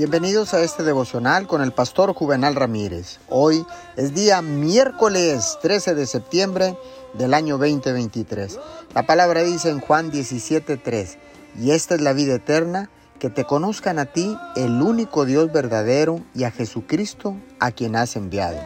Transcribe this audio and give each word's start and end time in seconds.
Bienvenidos 0.00 0.54
a 0.54 0.62
este 0.62 0.82
devocional 0.82 1.46
con 1.46 1.60
el 1.60 1.72
pastor 1.72 2.14
Juvenal 2.14 2.54
Ramírez. 2.54 3.18
Hoy 3.28 3.66
es 3.96 4.14
día 4.14 4.40
miércoles 4.40 5.58
13 5.60 5.94
de 5.94 6.06
septiembre 6.06 6.74
del 7.12 7.34
año 7.34 7.58
2023. 7.58 8.58
La 8.94 9.04
palabra 9.04 9.42
dice 9.42 9.68
en 9.68 9.78
Juan 9.78 10.10
17:3, 10.10 11.18
y 11.58 11.72
esta 11.72 11.96
es 11.96 12.00
la 12.00 12.14
vida 12.14 12.36
eterna, 12.36 12.88
que 13.18 13.28
te 13.28 13.44
conozcan 13.44 13.98
a 13.98 14.06
ti, 14.06 14.34
el 14.56 14.80
único 14.80 15.26
Dios 15.26 15.52
verdadero, 15.52 16.24
y 16.34 16.44
a 16.44 16.50
Jesucristo, 16.50 17.36
a 17.58 17.70
quien 17.70 17.94
has 17.94 18.16
enviado. 18.16 18.58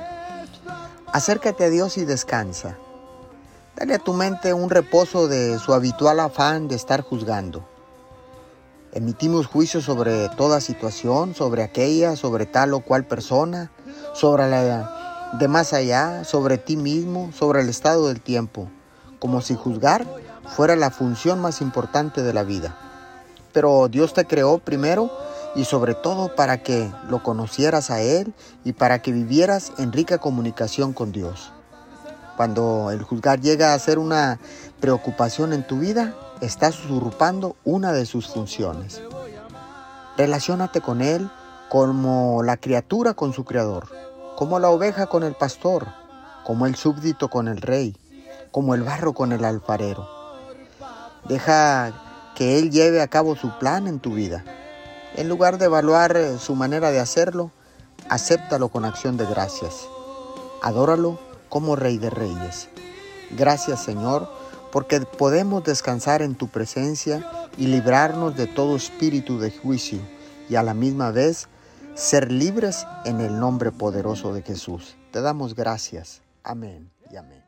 Acércate 1.12 1.64
a 1.64 1.68
Dios 1.68 1.98
y 1.98 2.04
descansa. 2.04 2.78
Dale 3.74 3.94
a 3.94 3.98
tu 3.98 4.12
mente 4.12 4.54
un 4.54 4.70
reposo 4.70 5.26
de 5.26 5.58
su 5.58 5.74
habitual 5.74 6.20
afán 6.20 6.68
de 6.68 6.76
estar 6.76 7.00
juzgando. 7.00 7.73
Emitimos 8.94 9.48
juicios 9.48 9.82
sobre 9.82 10.28
toda 10.28 10.60
situación, 10.60 11.34
sobre 11.34 11.64
aquella, 11.64 12.14
sobre 12.14 12.46
tal 12.46 12.74
o 12.74 12.80
cual 12.80 13.04
persona, 13.04 13.72
sobre 14.14 14.48
la 14.48 15.32
de 15.36 15.48
más 15.48 15.72
allá, 15.72 16.22
sobre 16.22 16.58
ti 16.58 16.76
mismo, 16.76 17.32
sobre 17.32 17.62
el 17.62 17.68
estado 17.68 18.06
del 18.06 18.20
tiempo, 18.20 18.70
como 19.18 19.40
si 19.40 19.56
juzgar 19.56 20.06
fuera 20.46 20.76
la 20.76 20.92
función 20.92 21.40
más 21.40 21.60
importante 21.60 22.22
de 22.22 22.32
la 22.32 22.44
vida. 22.44 22.78
Pero 23.52 23.88
Dios 23.88 24.14
te 24.14 24.26
creó 24.26 24.58
primero 24.58 25.10
y 25.56 25.64
sobre 25.64 25.94
todo 25.94 26.36
para 26.36 26.62
que 26.62 26.88
lo 27.10 27.20
conocieras 27.24 27.90
a 27.90 28.00
Él 28.00 28.32
y 28.62 28.74
para 28.74 29.02
que 29.02 29.10
vivieras 29.10 29.72
en 29.76 29.92
rica 29.92 30.18
comunicación 30.18 30.92
con 30.92 31.10
Dios. 31.10 31.50
Cuando 32.36 32.92
el 32.92 33.02
juzgar 33.02 33.40
llega 33.40 33.74
a 33.74 33.78
ser 33.80 33.98
una 33.98 34.38
preocupación 34.80 35.52
en 35.52 35.66
tu 35.66 35.78
vida, 35.78 36.14
estás 36.40 36.84
usurpando 36.84 37.56
una 37.64 37.92
de 37.92 38.06
sus 38.06 38.28
funciones. 38.28 39.02
Relaciónate 40.16 40.80
con 40.80 41.00
Él 41.00 41.30
como 41.68 42.42
la 42.42 42.56
criatura 42.56 43.14
con 43.14 43.32
su 43.32 43.44
creador, 43.44 43.88
como 44.36 44.58
la 44.58 44.70
oveja 44.70 45.06
con 45.06 45.22
el 45.24 45.34
pastor, 45.34 45.86
como 46.44 46.66
el 46.66 46.76
súbdito 46.76 47.28
con 47.28 47.48
el 47.48 47.60
rey, 47.60 47.96
como 48.50 48.74
el 48.74 48.82
barro 48.82 49.12
con 49.12 49.32
el 49.32 49.44
alfarero. 49.44 50.08
Deja 51.28 51.92
que 52.34 52.58
Él 52.58 52.70
lleve 52.70 53.00
a 53.00 53.08
cabo 53.08 53.34
su 53.34 53.58
plan 53.58 53.88
en 53.88 53.98
tu 53.98 54.14
vida. 54.14 54.44
En 55.16 55.28
lugar 55.28 55.58
de 55.58 55.66
evaluar 55.66 56.16
su 56.38 56.54
manera 56.54 56.90
de 56.90 57.00
hacerlo, 57.00 57.50
acéptalo 58.08 58.68
con 58.68 58.84
acción 58.84 59.16
de 59.16 59.24
gracias. 59.26 59.88
Adóralo 60.62 61.18
como 61.48 61.76
Rey 61.76 61.98
de 61.98 62.10
Reyes. 62.10 62.68
Gracias 63.30 63.82
Señor, 63.82 64.28
porque 64.74 65.00
podemos 65.02 65.62
descansar 65.62 66.20
en 66.20 66.34
tu 66.34 66.48
presencia 66.48 67.48
y 67.56 67.68
librarnos 67.68 68.36
de 68.36 68.48
todo 68.48 68.74
espíritu 68.74 69.38
de 69.38 69.52
juicio 69.52 70.00
y 70.50 70.56
a 70.56 70.64
la 70.64 70.74
misma 70.74 71.12
vez 71.12 71.46
ser 71.94 72.32
libres 72.32 72.84
en 73.04 73.20
el 73.20 73.38
nombre 73.38 73.70
poderoso 73.70 74.34
de 74.34 74.42
Jesús. 74.42 74.96
Te 75.12 75.20
damos 75.20 75.54
gracias. 75.54 76.22
Amén 76.42 76.90
y 77.08 77.14
amén. 77.14 77.43